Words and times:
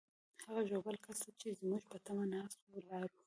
هغه 0.45 0.61
ژوبل 0.69 0.95
کس 1.05 1.17
ته 1.23 1.31
چې 1.39 1.47
زموږ 1.59 1.81
په 1.91 1.97
تمه 2.05 2.25
ناست 2.33 2.57
وو، 2.61 2.71
ولاړو. 2.81 3.15